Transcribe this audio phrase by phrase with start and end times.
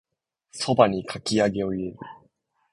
[0.53, 1.97] 蕎麦にかき揚げを入れる